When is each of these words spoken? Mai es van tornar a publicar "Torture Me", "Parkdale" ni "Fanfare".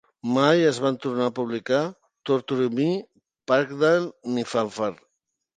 Mai 0.35 0.61
es 0.69 0.79
van 0.85 0.95
tornar 1.03 1.27
a 1.31 1.33
publicar 1.41 1.81
"Torture 2.29 2.71
Me", 2.79 2.89
"Parkdale" 3.53 4.11
ni 4.35 4.51
"Fanfare". 4.57 5.03